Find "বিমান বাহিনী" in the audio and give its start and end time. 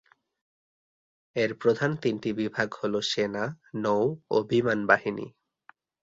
4.43-5.27